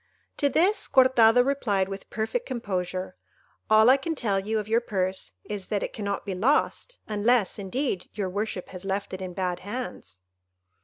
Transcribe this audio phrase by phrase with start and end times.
[0.37, 3.15] To this Cortado replied with perfect composure,
[3.69, 7.59] "All I can tell you of your purse is, that it cannot be lost, unless,
[7.59, 10.21] indeed, your worship has left it in bad hands."